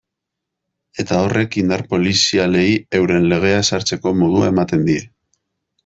[1.03, 2.65] Eta horrek indar polizialei
[3.03, 5.07] euren legea ezartzeko modua ematen die.